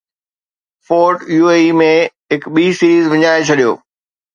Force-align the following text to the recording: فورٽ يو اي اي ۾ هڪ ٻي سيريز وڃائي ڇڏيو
فورٽ 0.87 1.17
يو 1.35 1.45
اي 1.51 1.61
اي 1.67 1.71
۾ 1.83 1.91
هڪ 2.33 2.41
ٻي 2.55 2.65
سيريز 2.79 3.03
وڃائي 3.11 3.41
ڇڏيو 3.49 3.71